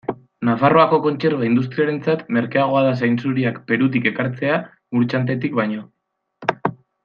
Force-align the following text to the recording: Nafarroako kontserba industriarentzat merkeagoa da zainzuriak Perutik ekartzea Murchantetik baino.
Nafarroako 0.47 0.97
kontserba 1.07 1.45
industriarentzat 1.47 2.23
merkeagoa 2.39 2.81
da 2.87 2.95
zainzuriak 3.03 3.61
Perutik 3.73 4.11
ekartzea 4.15 4.57
Murchantetik 4.97 5.59
baino. 5.63 5.87